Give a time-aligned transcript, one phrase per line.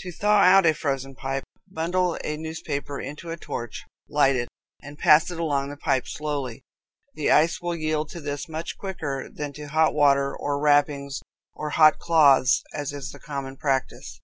[0.00, 4.48] To thaw out a frozen pipe, bundle a newspaper into a torch, light it,
[4.82, 6.64] and pass it along the pipe slowly.
[7.14, 11.20] The ice will yield to this much quicker than to hot water or wrappings
[11.54, 14.20] or hot cloths, as is the common practice.